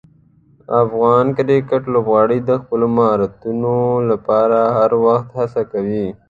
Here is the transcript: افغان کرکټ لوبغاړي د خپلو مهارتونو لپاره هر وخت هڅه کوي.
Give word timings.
افغان 0.83 1.25
کرکټ 1.37 1.83
لوبغاړي 1.93 2.39
د 2.49 2.51
خپلو 2.61 2.85
مهارتونو 2.95 3.75
لپاره 4.09 4.59
هر 4.77 4.91
وخت 5.05 5.29
هڅه 5.39 5.61
کوي. 5.71 6.05